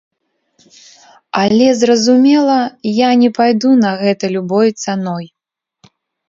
[1.41, 2.55] Але, зразумела,
[3.01, 5.25] я не пайду на гэта любой цаной.